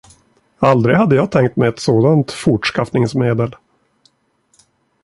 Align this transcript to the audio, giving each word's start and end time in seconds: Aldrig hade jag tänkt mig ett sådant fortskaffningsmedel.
Aldrig 0.59 0.95
hade 0.97 1.15
jag 1.15 1.31
tänkt 1.31 1.55
mig 1.55 1.69
ett 1.69 1.79
sådant 1.79 2.31
fortskaffningsmedel. 2.31 3.55